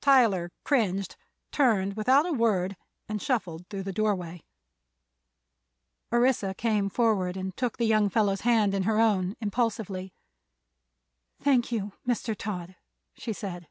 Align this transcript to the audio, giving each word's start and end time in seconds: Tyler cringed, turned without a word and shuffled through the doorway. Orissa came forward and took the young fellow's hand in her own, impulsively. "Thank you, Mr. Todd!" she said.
Tyler 0.00 0.50
cringed, 0.64 1.14
turned 1.52 1.94
without 1.94 2.26
a 2.26 2.32
word 2.32 2.76
and 3.08 3.22
shuffled 3.22 3.64
through 3.68 3.84
the 3.84 3.92
doorway. 3.92 4.42
Orissa 6.12 6.52
came 6.52 6.90
forward 6.90 7.36
and 7.36 7.56
took 7.56 7.76
the 7.76 7.86
young 7.86 8.08
fellow's 8.10 8.40
hand 8.40 8.74
in 8.74 8.82
her 8.82 8.98
own, 8.98 9.36
impulsively. 9.40 10.12
"Thank 11.40 11.70
you, 11.70 11.92
Mr. 12.04 12.36
Todd!" 12.36 12.74
she 13.14 13.32
said. 13.32 13.68